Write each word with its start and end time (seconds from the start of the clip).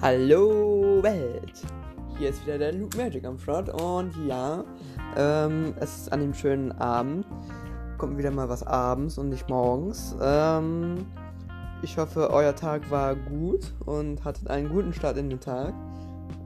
Hallo 0.00 1.02
Welt! 1.02 1.62
Hier 2.18 2.30
ist 2.30 2.44
wieder 2.44 2.58
der 2.58 2.72
Luke 2.72 2.96
Magic 2.96 3.24
am 3.24 3.38
Start 3.38 3.68
und 3.80 4.12
ja, 4.26 4.64
ähm, 5.16 5.74
es 5.78 5.98
ist 5.98 6.12
an 6.12 6.18
dem 6.18 6.34
schönen 6.34 6.72
Abend. 6.72 7.24
Kommt 7.96 8.18
wieder 8.18 8.32
mal 8.32 8.48
was 8.48 8.64
abends 8.66 9.18
und 9.18 9.28
nicht 9.28 9.48
morgens. 9.48 10.16
Ähm, 10.20 11.06
ich 11.82 11.96
hoffe, 11.96 12.30
euer 12.30 12.56
Tag 12.56 12.90
war 12.90 13.14
gut 13.14 13.72
und 13.86 14.24
hattet 14.24 14.50
einen 14.50 14.68
guten 14.68 14.92
Start 14.92 15.16
in 15.16 15.30
den 15.30 15.38
Tag. 15.38 15.72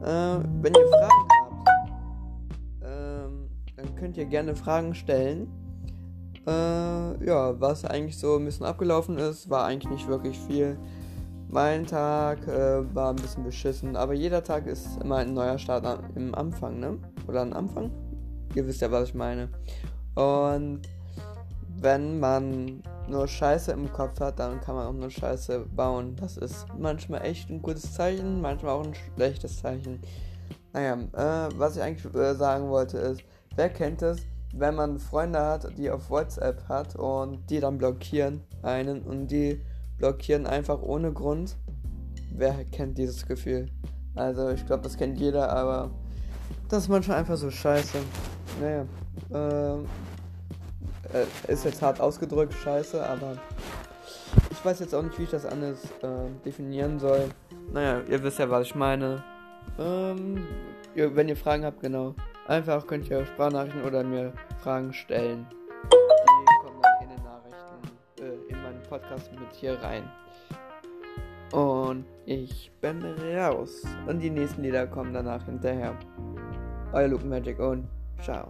Äh, 0.02 0.38
wenn 0.62 0.74
ihr 0.74 0.86
Fragen 0.88 1.28
habt, 1.30 1.68
ähm, 2.82 3.50
dann 3.76 3.94
könnt 3.96 4.16
ihr 4.16 4.26
gerne 4.26 4.54
Fragen 4.54 4.94
stellen. 4.94 5.48
Äh, 6.46 7.26
ja, 7.26 7.60
was 7.60 7.84
eigentlich 7.84 8.18
so 8.18 8.36
ein 8.36 8.44
bisschen 8.44 8.64
abgelaufen 8.66 9.18
ist, 9.18 9.50
war 9.50 9.64
eigentlich 9.64 9.92
nicht 9.92 10.08
wirklich 10.08 10.38
viel. 10.38 10.78
Mein 11.50 11.86
Tag 11.86 12.46
äh, 12.46 12.94
war 12.94 13.10
ein 13.10 13.16
bisschen 13.16 13.44
beschissen, 13.44 13.96
aber 13.96 14.14
jeder 14.14 14.44
Tag 14.44 14.66
ist 14.66 15.02
immer 15.02 15.16
ein 15.16 15.34
neuer 15.34 15.58
Start 15.58 15.84
am, 15.86 16.00
im 16.14 16.34
Anfang, 16.34 16.78
ne? 16.78 16.98
Oder 17.26 17.42
ein 17.42 17.52
Anfang? 17.52 17.90
Ihr 18.54 18.66
wisst 18.66 18.80
ja, 18.80 18.90
was 18.90 19.08
ich 19.08 19.14
meine. 19.14 19.48
Und 20.14 20.82
wenn 21.80 22.18
man 22.18 22.82
nur 23.08 23.28
Scheiße 23.28 23.72
im 23.72 23.92
Kopf 23.92 24.20
hat, 24.20 24.38
dann 24.38 24.60
kann 24.60 24.74
man 24.74 24.86
auch 24.86 24.92
nur 24.92 25.10
Scheiße 25.10 25.66
bauen. 25.74 26.16
Das 26.16 26.36
ist 26.36 26.66
manchmal 26.76 27.24
echt 27.24 27.48
ein 27.50 27.62
gutes 27.62 27.94
Zeichen, 27.94 28.40
manchmal 28.40 28.72
auch 28.72 28.84
ein 28.84 28.94
schlechtes 28.94 29.60
Zeichen. 29.60 30.00
Naja, 30.72 30.94
äh, 30.94 31.48
was 31.56 31.76
ich 31.76 31.82
eigentlich 31.82 32.14
äh, 32.14 32.34
sagen 32.34 32.68
wollte 32.68 32.98
ist, 32.98 33.22
wer 33.56 33.68
kennt 33.68 34.02
es, 34.02 34.20
wenn 34.54 34.74
man 34.74 34.98
Freunde 34.98 35.40
hat, 35.40 35.78
die 35.78 35.90
auf 35.90 36.10
WhatsApp 36.10 36.68
hat 36.68 36.96
und 36.96 37.48
die 37.50 37.60
dann 37.60 37.78
blockieren 37.78 38.42
einen 38.62 39.02
und 39.02 39.28
die 39.28 39.62
blockieren 39.98 40.46
einfach 40.46 40.82
ohne 40.82 41.12
Grund. 41.12 41.56
Wer 42.34 42.64
kennt 42.64 42.98
dieses 42.98 43.26
Gefühl? 43.26 43.68
Also 44.14 44.50
ich 44.50 44.66
glaube, 44.66 44.82
das 44.82 44.96
kennt 44.96 45.18
jeder, 45.18 45.50
aber 45.50 45.90
das 46.68 46.84
ist 46.84 46.88
manchmal 46.88 47.18
einfach 47.18 47.36
so 47.36 47.50
scheiße. 47.50 47.98
Naja, 48.60 48.86
ähm, 49.32 49.86
äh, 51.12 51.52
ist 51.52 51.64
jetzt 51.64 51.82
hart 51.82 52.00
ausgedrückt, 52.00 52.54
scheiße, 52.54 53.04
aber 53.04 53.36
ich 54.50 54.64
weiß 54.64 54.80
jetzt 54.80 54.94
auch 54.94 55.02
nicht, 55.02 55.18
wie 55.18 55.24
ich 55.24 55.30
das 55.30 55.46
anders 55.46 55.84
äh, 56.02 56.30
definieren 56.44 56.98
soll. 56.98 57.28
Naja, 57.72 58.00
ihr 58.08 58.22
wisst 58.22 58.38
ja, 58.38 58.48
was 58.50 58.66
ich 58.66 58.74
meine. 58.74 59.22
Ähm, 59.78 60.46
ihr, 60.94 61.14
wenn 61.14 61.28
ihr 61.28 61.36
Fragen 61.36 61.64
habt, 61.64 61.80
genau. 61.80 62.14
Einfach 62.46 62.86
könnt 62.86 63.08
ihr 63.10 63.24
Sprachnachrichten 63.26 63.84
oder 63.84 64.02
mir 64.02 64.32
Fragen 64.62 64.92
stellen. 64.92 65.46
Die 65.50 66.66
kommen 66.66 66.80
dann 66.82 67.02
in 67.02 67.16
den 67.16 67.24
Nachrichten, 67.24 68.18
äh, 68.20 68.52
in 68.52 68.62
meinen 68.62 68.82
Podcast 68.88 69.30
mit 69.32 69.52
hier 69.52 69.78
rein. 69.82 70.04
Und 71.52 72.04
ich 72.26 72.70
bin 72.80 73.02
raus. 73.36 73.82
Und 74.06 74.20
die 74.20 74.30
nächsten 74.30 74.62
Lieder 74.62 74.86
kommen 74.86 75.12
danach 75.12 75.44
hinterher. 75.44 75.94
Euer 76.92 77.08
Luke 77.08 77.24
Magic 77.24 77.58
und 77.58 77.86
ciao. 78.22 78.48